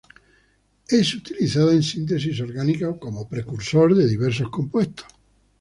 [0.89, 5.05] Es utilizada en síntesis orgánica como precursor de diversos compuestos.